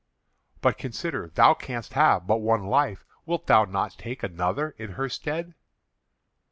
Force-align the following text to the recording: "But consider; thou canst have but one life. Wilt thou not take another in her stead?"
"But 0.61 0.79
consider; 0.79 1.27
thou 1.35 1.53
canst 1.53 1.93
have 1.93 2.25
but 2.25 2.37
one 2.41 2.63
life. 2.65 3.05
Wilt 3.27 3.45
thou 3.45 3.65
not 3.65 3.99
take 3.99 4.23
another 4.23 4.73
in 4.79 4.93
her 4.93 5.07
stead?" 5.07 5.53